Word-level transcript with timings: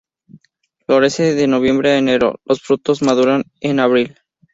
Florece 0.87 1.35
de 1.35 1.45
noviembre 1.45 1.91
a 1.91 1.99
enero, 1.99 2.39
los 2.45 2.59
frutos 2.59 3.03
maduran 3.03 3.43
en 3.59 3.79
abril. 3.79 4.15